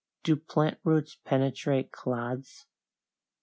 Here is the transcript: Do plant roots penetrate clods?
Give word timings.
Do 0.23 0.35
plant 0.35 0.79
roots 0.83 1.19
penetrate 1.25 1.91
clods? 1.91 2.65